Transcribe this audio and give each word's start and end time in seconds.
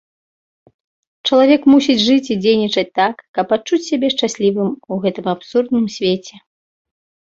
Чалавек 1.29 1.61
мусіць 1.73 1.99
жыць 2.07 2.31
і 2.37 2.39
дзейнічаць 2.47 2.87
так, 3.03 3.15
каб 3.41 3.47
адчуць 3.61 3.83
сябе 3.91 4.07
шчаслівым 4.17 4.69
у 4.77 5.03
гэтым 5.09 5.35
абсурдным 5.39 5.85
свеце. 6.01 6.47